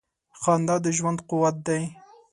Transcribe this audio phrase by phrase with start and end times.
[0.41, 1.81] •خندا د ژوند قوت دی.